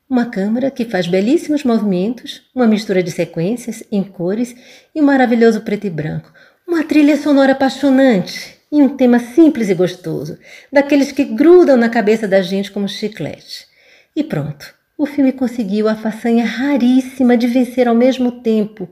Uma 0.09 0.25
câmera 0.25 0.71
que 0.71 0.85
faz 0.85 1.05
belíssimos 1.05 1.65
movimentos, 1.65 2.41
uma 2.55 2.65
mistura 2.65 3.03
de 3.03 3.11
sequências 3.11 3.83
em 3.91 4.01
cores 4.01 4.55
e 4.95 5.01
um 5.01 5.03
maravilhoso 5.03 5.59
preto 5.59 5.85
e 5.85 5.89
branco. 5.89 6.31
Uma 6.65 6.85
trilha 6.85 7.17
sonora 7.17 7.51
apaixonante 7.51 8.57
e 8.71 8.81
um 8.81 8.95
tema 8.95 9.19
simples 9.19 9.67
e 9.67 9.73
gostoso, 9.73 10.39
daqueles 10.71 11.11
que 11.11 11.25
grudam 11.25 11.75
na 11.75 11.89
cabeça 11.89 12.25
da 12.25 12.41
gente 12.41 12.71
como 12.71 12.87
chiclete. 12.87 13.67
E 14.15 14.23
pronto, 14.23 14.73
o 14.97 15.05
filme 15.05 15.33
conseguiu 15.33 15.89
a 15.89 15.95
façanha 15.95 16.45
raríssima 16.45 17.35
de 17.35 17.47
vencer 17.47 17.85
ao 17.85 17.95
mesmo 17.95 18.31
tempo 18.41 18.87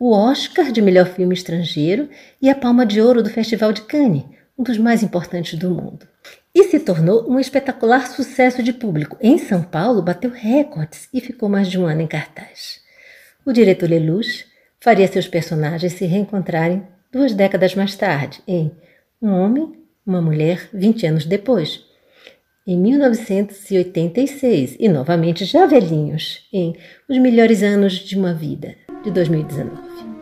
o 0.00 0.12
Oscar 0.12 0.72
de 0.72 0.80
melhor 0.80 1.06
filme 1.06 1.34
estrangeiro 1.34 2.08
e 2.40 2.48
a 2.48 2.54
Palma 2.54 2.86
de 2.86 3.02
Ouro 3.02 3.22
do 3.22 3.28
Festival 3.28 3.70
de 3.70 3.82
Cannes, 3.82 4.24
um 4.58 4.62
dos 4.62 4.78
mais 4.78 5.02
importantes 5.02 5.58
do 5.58 5.68
mundo. 5.68 6.13
E 6.54 6.64
se 6.64 6.78
tornou 6.78 7.28
um 7.28 7.40
espetacular 7.40 8.06
sucesso 8.06 8.62
de 8.62 8.72
público. 8.72 9.16
Em 9.20 9.38
São 9.38 9.62
Paulo, 9.62 10.00
bateu 10.00 10.30
recordes 10.30 11.08
e 11.12 11.20
ficou 11.20 11.48
mais 11.48 11.68
de 11.68 11.78
um 11.78 11.86
ano 11.86 12.02
em 12.02 12.06
cartaz. 12.06 12.80
O 13.44 13.52
diretor 13.52 13.90
Lelouch 13.90 14.46
faria 14.80 15.08
seus 15.08 15.26
personagens 15.26 15.94
se 15.94 16.06
reencontrarem 16.06 16.86
duas 17.10 17.34
décadas 17.34 17.74
mais 17.74 17.96
tarde, 17.96 18.40
em 18.46 18.70
Um 19.20 19.32
Homem, 19.32 19.72
Uma 20.06 20.22
Mulher, 20.22 20.68
20 20.72 21.06
anos 21.06 21.24
depois, 21.24 21.82
em 22.66 22.78
1986, 22.78 24.76
e 24.78 24.88
novamente 24.88 25.44
já 25.44 25.66
velhinhos, 25.66 26.48
em 26.52 26.74
Os 27.08 27.18
Melhores 27.18 27.62
Anos 27.62 27.94
de 27.94 28.16
uma 28.16 28.32
Vida, 28.32 28.74
de 29.02 29.10
2019. 29.10 30.13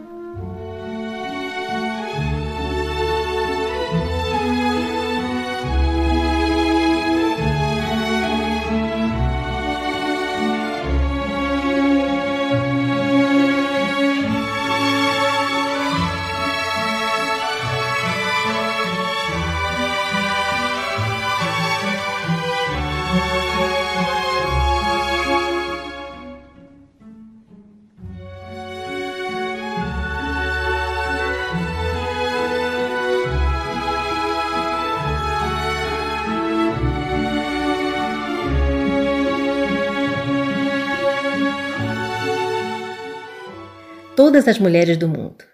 Todas 44.24 44.46
as 44.46 44.56
Mulheres 44.56 44.96
do 44.96 45.08
Mundo. 45.08 45.44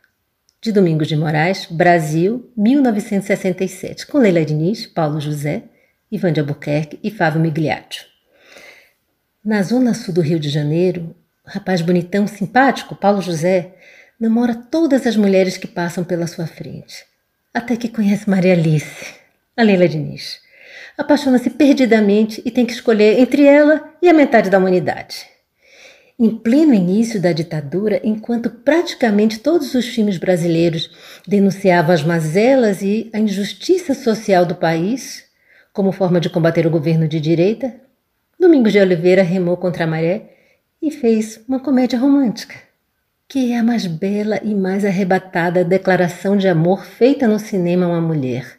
De 0.61 0.71
Domingos 0.71 1.09
de 1.09 1.17
Moraes, 1.17 1.67
Brasil, 1.71 2.53
1967, 2.55 4.07
com 4.07 4.19
Leila 4.19 4.45
Diniz, 4.45 4.85
Paulo 4.85 5.19
José, 5.19 5.63
Ivan 6.13 6.35
de 6.35 6.41
Albuquerque 6.41 7.01
e 7.03 7.11
Fábio 7.11 7.41
Migliaccio. 7.41 8.05
Na 9.43 9.63
zona 9.63 9.95
sul 9.95 10.13
do 10.13 10.21
Rio 10.21 10.39
de 10.39 10.51
Janeiro, 10.51 11.17
o 11.47 11.51
rapaz 11.51 11.81
bonitão, 11.81 12.27
simpático, 12.27 12.95
Paulo 12.95 13.23
José, 13.23 13.75
namora 14.21 14.55
todas 14.55 15.07
as 15.07 15.17
mulheres 15.17 15.57
que 15.57 15.67
passam 15.67 16.05
pela 16.05 16.27
sua 16.27 16.47
frente. 16.47 17.07
Até 17.55 17.75
que 17.75 17.89
conhece 17.89 18.29
Maria 18.29 18.53
Alice, 18.53 19.15
a 19.57 19.63
Leila 19.63 19.89
Diniz. 19.89 20.41
Apaixona-se 20.99 21.49
perdidamente 21.49 22.43
e 22.45 22.51
tem 22.51 22.67
que 22.67 22.75
escolher 22.75 23.19
entre 23.19 23.47
ela 23.47 23.95
e 24.03 24.11
a 24.11 24.13
metade 24.13 24.51
da 24.51 24.59
humanidade. 24.59 25.38
Em 26.21 26.37
pleno 26.37 26.75
início 26.75 27.21
da 27.21 27.33
ditadura, 27.33 28.01
enquanto 28.03 28.51
praticamente 28.51 29.39
todos 29.39 29.75
os 29.75 29.87
filmes 29.87 30.19
brasileiros 30.19 30.91
denunciavam 31.27 31.95
as 31.95 32.03
mazelas 32.03 32.83
e 32.83 33.09
a 33.13 33.21
injustiça 33.21 33.95
social 33.95 34.45
do 34.45 34.57
país, 34.57 35.25
como 35.73 35.93
forma 35.93 36.21
de 36.21 36.29
combater 36.29 36.67
o 36.67 36.71
governo 36.71 37.07
de 37.07 37.21
direita, 37.21 37.89
Domingos 38.39 38.73
de 38.73 38.79
Oliveira 38.79 39.23
remou 39.23 39.57
contra 39.57 39.83
a 39.83 39.87
maré 39.87 40.31
e 40.81 40.93
fez 40.93 41.41
uma 41.49 41.59
comédia 41.59 41.99
romântica, 41.99 42.55
que 43.27 43.53
é 43.53 43.59
a 43.59 43.65
mais 43.65 43.85
bela 43.85 44.41
e 44.45 44.55
mais 44.55 44.85
arrebatada 44.85 45.65
declaração 45.65 46.37
de 46.37 46.47
amor 46.47 46.85
feita 46.85 47.27
no 47.27 47.41
cinema 47.41 47.87
a 47.87 47.89
uma 47.89 48.01
mulher. 48.01 48.59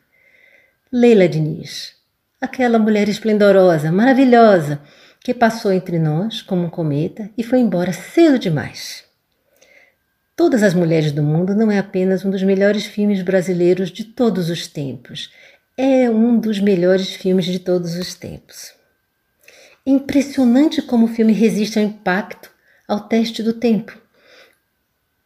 Leila 0.91 1.29
Diniz, 1.29 1.95
aquela 2.41 2.77
mulher 2.77 3.07
esplendorosa, 3.07 3.89
maravilhosa, 3.89 4.81
que 5.21 5.33
passou 5.33 5.71
entre 5.71 5.99
nós 5.99 6.41
como 6.41 6.63
um 6.63 6.69
cometa 6.69 7.29
e 7.37 7.43
foi 7.43 7.59
embora 7.59 7.91
cedo 7.91 8.39
demais. 8.39 9.03
Todas 10.35 10.63
as 10.63 10.73
Mulheres 10.73 11.11
do 11.11 11.21
Mundo 11.21 11.53
não 11.53 11.69
é 11.69 11.77
apenas 11.77 12.23
um 12.23 12.29
dos 12.29 12.41
melhores 12.43 12.85
filmes 12.85 13.21
brasileiros 13.21 13.91
de 13.91 14.05
todos 14.05 14.49
os 14.49 14.67
tempos, 14.67 15.29
é 15.77 16.09
um 16.09 16.39
dos 16.39 16.59
melhores 16.59 17.13
filmes 17.13 17.45
de 17.45 17.59
todos 17.59 17.95
os 17.95 18.13
tempos. 18.13 18.73
É 19.85 19.91
impressionante 19.91 20.81
como 20.81 21.05
o 21.05 21.09
filme 21.09 21.33
resiste 21.33 21.79
ao 21.79 21.85
impacto, 21.85 22.51
ao 22.87 23.01
teste 23.01 23.43
do 23.43 23.53
tempo. 23.53 23.97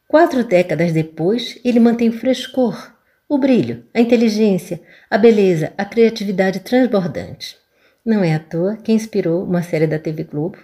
Quatro 0.08 0.44
décadas 0.44 0.92
depois, 0.92 1.58
ele 1.64 1.80
mantém 1.80 2.08
o 2.08 2.12
frescor, 2.12 2.92
o 3.28 3.38
brilho, 3.38 3.84
a 3.92 4.00
inteligência, 4.00 4.80
a 5.10 5.18
beleza, 5.18 5.72
a 5.76 5.84
criatividade 5.84 6.60
transbordante. 6.60 7.56
Não 8.04 8.22
é 8.22 8.34
à 8.34 8.38
toa 8.38 8.76
que 8.76 8.92
inspirou 8.92 9.42
uma 9.42 9.62
série 9.62 9.86
da 9.86 9.98
TV 9.98 10.24
Globo 10.24 10.58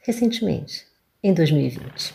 recentemente, 0.00 0.86
em 1.22 1.34
2020. 1.34 2.14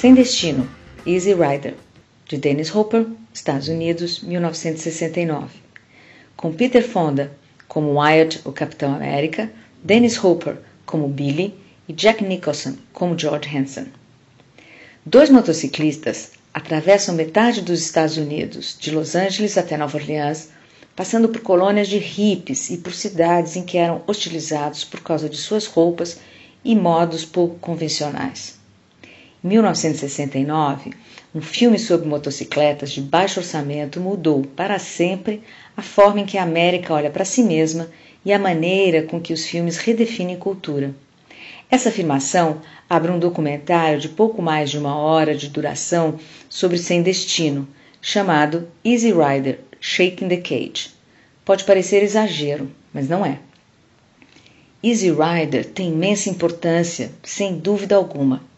Sem 0.00 0.14
Destino, 0.14 0.66
Easy 1.06 1.34
Rider, 1.34 1.74
de 2.26 2.38
Dennis 2.38 2.74
Hopper, 2.74 3.06
Estados 3.34 3.68
Unidos, 3.68 4.22
1969. 4.22 5.50
Com 6.34 6.54
Peter 6.54 6.82
Fonda 6.82 7.30
como 7.68 8.00
Wyatt, 8.00 8.40
o 8.46 8.50
Capitão 8.50 8.94
América, 8.94 9.52
Dennis 9.84 10.16
Hopper 10.24 10.56
como 10.86 11.06
Billy 11.06 11.52
e 11.86 11.92
Jack 11.92 12.24
Nicholson 12.24 12.76
como 12.94 13.18
George 13.18 13.54
Hanson. 13.54 13.88
Dois 15.04 15.28
motociclistas 15.28 16.30
atravessam 16.54 17.14
metade 17.14 17.60
dos 17.60 17.82
Estados 17.82 18.16
Unidos, 18.16 18.78
de 18.80 18.92
Los 18.92 19.14
Angeles 19.14 19.58
até 19.58 19.76
Nova 19.76 19.98
Orleans, 19.98 20.48
passando 20.96 21.28
por 21.28 21.42
colônias 21.42 21.88
de 21.88 21.98
hippies 21.98 22.70
e 22.70 22.78
por 22.78 22.94
cidades 22.94 23.54
em 23.54 23.66
que 23.66 23.76
eram 23.76 24.00
hostilizados 24.06 24.82
por 24.82 25.02
causa 25.02 25.28
de 25.28 25.36
suas 25.36 25.66
roupas 25.66 26.18
e 26.64 26.74
modos 26.74 27.26
pouco 27.26 27.56
convencionais. 27.56 28.59
Em 29.42 29.48
1969, 29.48 30.92
um 31.34 31.40
filme 31.40 31.78
sobre 31.78 32.06
motocicletas 32.06 32.90
de 32.92 33.00
baixo 33.00 33.40
orçamento 33.40 33.98
mudou 33.98 34.42
para 34.54 34.78
sempre 34.78 35.42
a 35.74 35.80
forma 35.80 36.20
em 36.20 36.26
que 36.26 36.36
a 36.36 36.42
América 36.42 36.92
olha 36.92 37.08
para 37.08 37.24
si 37.24 37.42
mesma 37.42 37.88
e 38.22 38.34
a 38.34 38.38
maneira 38.38 39.02
com 39.02 39.18
que 39.18 39.32
os 39.32 39.46
filmes 39.46 39.78
redefinem 39.78 40.36
cultura. 40.36 40.94
Essa 41.70 41.88
afirmação 41.88 42.60
abre 42.88 43.10
um 43.10 43.18
documentário 43.18 43.98
de 43.98 44.10
pouco 44.10 44.42
mais 44.42 44.68
de 44.70 44.76
uma 44.76 44.94
hora 44.94 45.34
de 45.34 45.48
duração 45.48 46.18
sobre 46.46 46.76
Sem 46.76 47.02
Destino, 47.02 47.66
chamado 48.02 48.68
Easy 48.84 49.10
Rider 49.10 49.60
Shaking 49.80 50.28
the 50.28 50.36
Cage. 50.36 50.90
Pode 51.46 51.64
parecer 51.64 52.02
exagero, 52.02 52.70
mas 52.92 53.08
não 53.08 53.24
é. 53.24 53.38
Easy 54.82 55.10
Rider 55.10 55.64
tem 55.64 55.88
imensa 55.88 56.28
importância, 56.28 57.10
sem 57.22 57.58
dúvida 57.58 57.96
alguma. 57.96 58.49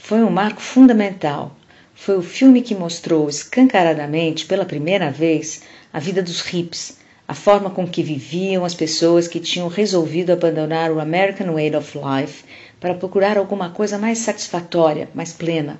Foi 0.00 0.22
um 0.22 0.30
marco 0.30 0.62
fundamental. 0.62 1.54
Foi 1.92 2.16
o 2.16 2.22
filme 2.22 2.62
que 2.62 2.74
mostrou 2.74 3.28
escancaradamente, 3.28 4.46
pela 4.46 4.64
primeira 4.64 5.10
vez, 5.10 5.62
a 5.92 5.98
vida 5.98 6.22
dos 6.22 6.40
hips, 6.50 6.96
a 7.26 7.34
forma 7.34 7.68
com 7.68 7.86
que 7.86 8.02
viviam 8.02 8.64
as 8.64 8.74
pessoas 8.74 9.28
que 9.28 9.40
tinham 9.40 9.68
resolvido 9.68 10.32
abandonar 10.32 10.90
o 10.90 11.00
American 11.00 11.52
Way 11.52 11.76
of 11.76 11.98
Life 11.98 12.44
para 12.80 12.94
procurar 12.94 13.36
alguma 13.36 13.70
coisa 13.70 13.98
mais 13.98 14.18
satisfatória, 14.18 15.10
mais 15.12 15.32
plena. 15.32 15.78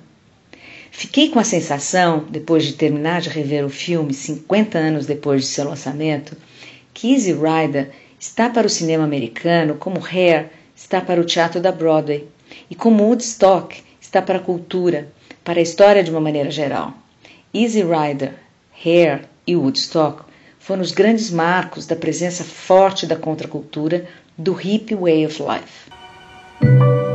Fiquei 0.91 1.29
com 1.29 1.39
a 1.39 1.43
sensação, 1.43 2.25
depois 2.29 2.65
de 2.65 2.73
terminar 2.73 3.21
de 3.21 3.29
rever 3.29 3.65
o 3.65 3.69
filme 3.69 4.13
50 4.13 4.77
anos 4.77 5.07
depois 5.07 5.41
de 5.41 5.47
seu 5.47 5.67
lançamento, 5.67 6.37
que 6.93 7.13
Easy 7.13 7.33
Rider 7.33 7.89
está 8.19 8.49
para 8.49 8.67
o 8.67 8.69
cinema 8.69 9.05
americano 9.05 9.75
como 9.75 10.05
Hair 10.05 10.49
está 10.75 11.01
para 11.01 11.21
o 11.21 11.25
teatro 11.25 11.59
da 11.59 11.71
Broadway 11.71 12.27
e 12.69 12.75
como 12.75 13.05
Woodstock 13.05 13.88
está 14.09 14.23
para 14.23 14.39
a 14.39 14.41
cultura, 14.41 15.07
para 15.43 15.59
a 15.59 15.61
história 15.61 16.03
de 16.03 16.09
uma 16.09 16.19
maneira 16.19 16.49
geral. 16.49 16.93
Easy 17.53 17.83
Rider, 17.83 18.33
Hair 18.83 19.25
e 19.45 19.55
Woodstock 19.55 20.23
foram 20.57 20.81
os 20.81 20.91
grandes 20.91 21.29
marcos 21.29 21.85
da 21.85 21.95
presença 21.95 22.43
forte 22.43 23.05
da 23.05 23.15
contracultura 23.15 24.07
do 24.35 24.51
Hippie 24.53 24.95
Way 24.95 25.27
of 25.27 25.43
Life. 25.43 27.08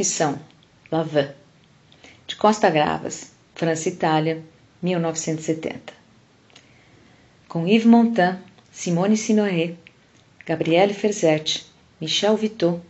Confissão, 0.00 0.38
Lavin, 0.90 1.28
de 2.26 2.34
Costa 2.34 2.70
Gravas, 2.70 3.32
França 3.54 3.90
Itália, 3.90 4.42
1970. 4.80 5.92
Com 7.46 7.68
Yves 7.68 7.84
Montand, 7.84 8.38
Simone 8.72 9.14
Signoret, 9.14 9.76
Gabriele 10.46 10.94
Ferzetti, 10.94 11.66
Michel 12.00 12.34
Vitot 12.34 12.80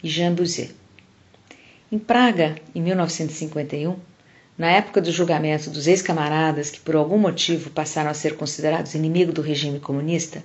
e 0.00 0.08
Jean 0.08 0.32
Bouzet. 0.32 0.72
Em 1.90 1.98
Praga, 1.98 2.54
em 2.72 2.80
1951, 2.80 3.96
na 4.56 4.70
época 4.70 5.00
do 5.00 5.10
julgamento 5.10 5.70
dos 5.70 5.88
ex-camaradas 5.88 6.70
que 6.70 6.78
por 6.78 6.94
algum 6.94 7.18
motivo 7.18 7.70
passaram 7.70 8.10
a 8.10 8.14
ser 8.14 8.36
considerados 8.36 8.94
inimigos 8.94 9.34
do 9.34 9.42
regime 9.42 9.80
comunista, 9.80 10.40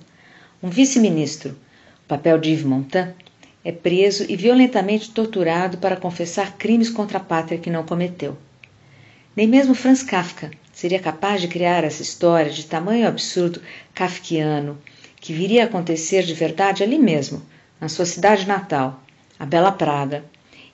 um 0.60 0.70
vice-ministro, 0.70 1.56
o 2.04 2.08
papel 2.08 2.36
de 2.36 2.50
Yves 2.50 2.64
Montand, 2.64 3.14
é 3.66 3.72
preso 3.72 4.24
e 4.28 4.36
violentamente 4.36 5.10
torturado 5.10 5.78
para 5.78 5.96
confessar 5.96 6.56
crimes 6.56 6.88
contra 6.88 7.18
a 7.18 7.20
pátria 7.20 7.58
que 7.58 7.68
não 7.68 7.82
cometeu. 7.82 8.38
Nem 9.34 9.48
mesmo 9.48 9.74
Franz 9.74 10.04
Kafka 10.04 10.52
seria 10.72 11.00
capaz 11.00 11.40
de 11.40 11.48
criar 11.48 11.82
essa 11.82 12.00
história 12.00 12.52
de 12.52 12.64
tamanho 12.64 13.08
absurdo 13.08 13.60
kafkiano 13.92 14.78
que 15.20 15.32
viria 15.32 15.64
a 15.64 15.66
acontecer 15.66 16.22
de 16.22 16.32
verdade 16.32 16.84
ali 16.84 16.96
mesmo, 16.96 17.42
na 17.80 17.88
sua 17.88 18.06
cidade 18.06 18.46
natal, 18.46 19.02
a 19.36 19.44
Bela 19.44 19.72
Praga, 19.72 20.24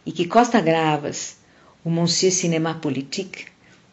e 0.05 0.13
que 0.13 0.27
Costa 0.27 0.61
Gravas, 0.61 1.39
o 1.83 1.89
Monsieur 1.89 2.31
Cinéma 2.31 2.75
Politique, 2.75 3.47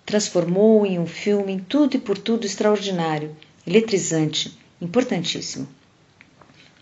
transformou 0.05 0.85
em 0.85 0.99
um 0.99 1.07
filme 1.07 1.53
em 1.53 1.59
tudo 1.59 1.95
e 1.95 1.99
por 1.99 2.17
tudo 2.17 2.45
extraordinário, 2.45 3.33
eletrizante, 3.65 4.59
importantíssimo. 4.81 5.69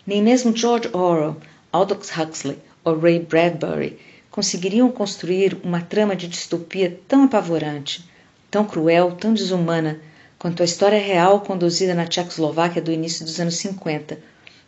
Nem 0.04 0.20
mesmo 0.20 0.56
George 0.56 0.88
Orwell 0.92 1.36
Aldous 1.70 2.10
Huxley 2.16 2.58
ou 2.84 2.98
Ray 2.98 3.18
Bradbury 3.18 3.98
conseguiriam 4.30 4.90
construir 4.90 5.58
uma 5.62 5.82
trama 5.82 6.16
de 6.16 6.28
distopia 6.28 6.98
tão 7.06 7.24
apavorante, 7.24 8.08
tão 8.50 8.64
cruel, 8.64 9.12
tão 9.12 9.34
desumana 9.34 10.00
quanto 10.38 10.62
a 10.62 10.64
história 10.64 10.98
real 10.98 11.40
conduzida 11.40 11.94
na 11.94 12.06
Tchecoslováquia 12.06 12.80
do 12.80 12.92
início 12.92 13.24
dos 13.24 13.40
anos 13.40 13.56
50, 13.56 14.18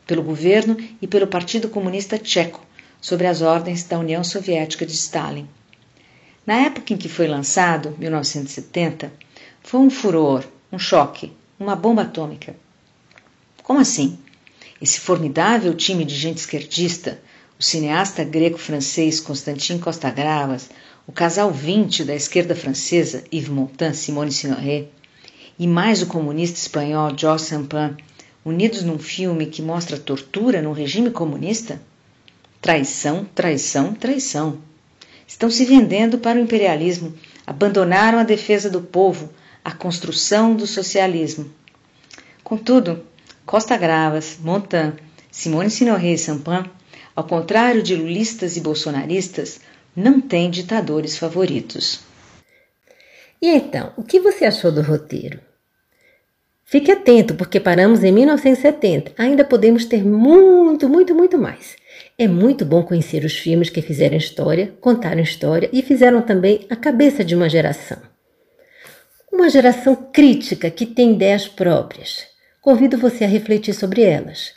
pelo 0.07 0.23
governo 0.23 0.77
e 1.01 1.07
pelo 1.07 1.27
Partido 1.27 1.69
Comunista 1.69 2.19
Tcheco, 2.19 2.67
sob 3.01 3.25
as 3.25 3.41
ordens 3.41 3.85
da 3.85 3.99
União 3.99 4.25
Soviética 4.25 4.85
de 4.85 4.93
Stalin. 4.93 5.49
Na 6.45 6.57
época 6.57 6.93
em 6.93 6.97
que 6.97 7.09
foi 7.09 7.29
lançado, 7.29 7.95
1970, 7.99 9.13
foi 9.63 9.81
um 9.81 9.89
furor, 9.89 10.45
um 10.73 10.79
choque, 10.79 11.33
uma 11.59 11.77
bomba 11.77 12.03
atômica. 12.03 12.57
Como 13.63 13.79
assim? 13.79 14.19
Esse 14.81 14.99
formidável 14.99 15.75
time 15.75 16.05
de 16.07 16.15
gente 16.15 16.39
esquerdista, 16.39 17.21
o 17.59 17.63
cineasta 17.63 18.25
greco-francês 18.25 19.21
Constantin 19.21 19.79
Costa 19.79 20.11
Gravas, 20.11 20.71
o 21.07 21.13
casal 21.13 21.51
20 21.51 22.05
da 22.05 22.15
esquerda 22.15 22.55
francesa 22.55 23.23
Yves 23.31 23.51
Montand 23.51 23.93
Simone 23.93 24.33
Signoret 24.33 24.89
e 25.59 25.67
mais 25.67 26.01
o 26.01 26.07
comunista 26.07 26.59
espanhol 26.59 27.13
Georges 27.15 27.49
Sampin 27.49 27.97
unidos 28.43 28.83
num 28.83 28.99
filme 28.99 29.45
que 29.47 29.61
mostra 29.61 29.99
tortura 29.99 30.63
no 30.63 30.73
regime 30.73 31.11
comunista? 31.11 31.79
Traição, 32.63 33.27
traição, 33.35 33.93
traição. 33.93 34.59
Estão 35.27 35.51
se 35.51 35.67
vendendo 35.67 36.19
para 36.19 36.39
o 36.39 36.43
imperialismo, 36.43 37.15
abandonaram 37.47 38.19
a 38.19 38.25
defesa 38.25 38.71
do 38.71 38.81
povo, 38.81 39.31
a 39.63 39.73
construção 39.73 40.55
do 40.55 40.67
socialismo. 40.67 41.51
Contudo, 42.43 43.05
Costa 43.51 43.77
Gravas, 43.77 44.39
Montan, 44.41 44.93
Simone 45.29 45.71
Signoret 45.71 46.15
e 46.15 46.19
Sampin, 46.19 46.71
ao 47.17 47.25
contrário 47.25 47.83
de 47.83 47.97
lulistas 47.97 48.57
e 48.57 48.61
bolsonaristas, 48.61 49.61
não 49.97 50.21
têm 50.21 50.49
ditadores 50.49 51.19
favoritos. 51.19 51.99
E 53.43 53.49
então, 53.49 53.93
o 53.97 54.05
que 54.05 54.21
você 54.21 54.45
achou 54.45 54.71
do 54.71 54.83
roteiro? 54.83 55.41
Fique 56.65 56.93
atento, 56.93 57.35
porque 57.35 57.59
paramos 57.59 58.05
em 58.05 58.13
1970. 58.13 59.15
Ainda 59.19 59.45
podemos 59.45 59.85
ter 59.85 60.07
muito, 60.07 60.89
muito, 60.89 61.13
muito 61.13 61.37
mais. 61.37 61.75
É 62.17 62.29
muito 62.29 62.65
bom 62.65 62.85
conhecer 62.85 63.25
os 63.25 63.37
filmes 63.37 63.69
que 63.69 63.83
fizeram 63.83 64.17
história, 64.17 64.73
contaram 64.81 65.21
história 65.21 65.69
e 65.73 65.83
fizeram 65.83 66.23
também 66.23 66.69
a 66.71 66.77
cabeça 66.77 67.25
de 67.25 67.35
uma 67.35 67.49
geração. 67.49 67.99
Uma 69.33 69.51
geração 69.51 69.97
crítica 69.97 70.71
que 70.71 70.87
tem 70.87 71.15
ideias 71.15 71.49
próprias. 71.49 72.30
Convido 72.61 72.99
você 72.99 73.25
a 73.25 73.29
refletir 73.29 73.75
sobre 73.75 74.03
elas. 74.03 74.53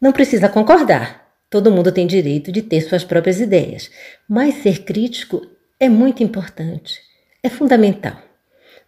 Não 0.00 0.12
precisa 0.12 0.48
concordar. 0.48 1.24
Todo 1.50 1.70
mundo 1.70 1.92
tem 1.92 2.06
direito 2.06 2.50
de 2.50 2.62
ter 2.62 2.80
suas 2.80 3.04
próprias 3.04 3.40
ideias, 3.40 3.90
mas 4.28 4.62
ser 4.62 4.84
crítico 4.84 5.46
é 5.78 5.88
muito 5.88 6.22
importante. 6.22 7.00
É 7.42 7.48
fundamental. 7.48 8.20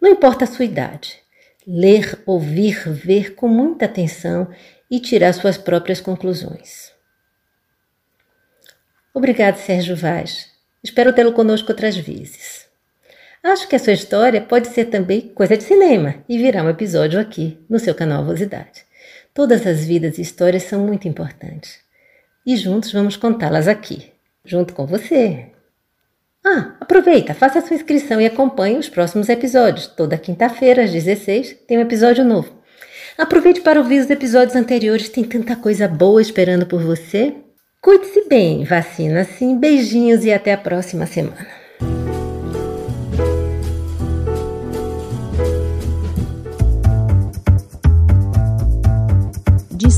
Não 0.00 0.11
importa 0.11 0.44
a 0.44 0.46
sua 0.46 0.64
idade 0.64 1.26
ler, 1.66 2.22
ouvir, 2.24 2.88
ver 2.88 3.35
com 3.35 3.48
muita 3.48 3.87
atenção 3.87 4.48
e 4.88 5.00
tirar 5.00 5.32
suas 5.32 5.59
próprias 5.59 6.00
conclusões. 6.00 6.92
Obrigado, 9.12 9.56
Sérgio 9.56 9.96
Vaz. 9.96 10.52
Espero 10.85 11.12
tê-lo 11.12 11.32
conosco 11.32 11.72
outras 11.72 11.96
vezes. 11.96 12.65
Acho 13.46 13.68
que 13.68 13.76
a 13.76 13.78
sua 13.78 13.92
história 13.92 14.40
pode 14.40 14.66
ser 14.66 14.87
também 14.87 15.28
coisa 15.28 15.56
de 15.56 15.62
cinema 15.62 16.16
e 16.28 16.37
virar 16.37 16.64
um 16.64 16.68
episódio 16.68 17.20
aqui 17.20 17.56
no 17.70 17.78
seu 17.78 17.94
canal 17.94 18.24
Vosidade. 18.24 18.85
Todas 19.32 19.64
as 19.64 19.85
vidas 19.85 20.18
e 20.18 20.22
histórias 20.22 20.64
são 20.64 20.80
muito 20.80 21.06
importantes. 21.06 21.78
E 22.44 22.56
juntos 22.56 22.90
vamos 22.90 23.16
contá-las 23.16 23.68
aqui, 23.68 24.11
junto 24.44 24.74
com 24.74 24.85
você. 24.85 25.46
Ah, 26.44 26.74
aproveita, 26.80 27.35
faça 27.35 27.61
sua 27.61 27.76
inscrição 27.76 28.20
e 28.20 28.26
acompanhe 28.26 28.78
os 28.78 28.88
próximos 28.88 29.28
episódios. 29.28 29.87
Toda 29.87 30.18
quinta-feira, 30.18 30.82
às 30.82 30.90
16, 30.90 31.52
tem 31.68 31.78
um 31.78 31.82
episódio 31.82 32.24
novo. 32.24 32.52
Aproveite 33.16 33.61
para 33.61 33.78
ouvir 33.78 34.00
os 34.00 34.11
episódios 34.11 34.56
anteriores, 34.56 35.09
tem 35.09 35.22
tanta 35.22 35.54
coisa 35.54 35.87
boa 35.87 36.20
esperando 36.20 36.66
por 36.66 36.82
você. 36.82 37.32
Cuide-se 37.80 38.28
bem, 38.28 38.64
vacina 38.64 39.22
sim, 39.22 39.56
beijinhos 39.56 40.24
e 40.24 40.32
até 40.32 40.52
a 40.52 40.59
próxima 40.59 41.06
semana. 41.06 41.65